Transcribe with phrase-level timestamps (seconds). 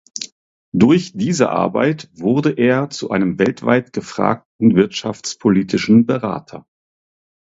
[0.73, 6.65] Durch diese Arbeit wurde er zu einem weltweit gefragten wirtschaftspolitischen Berater.